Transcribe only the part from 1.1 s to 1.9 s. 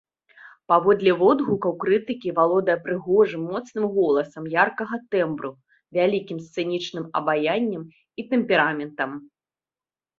водгукаў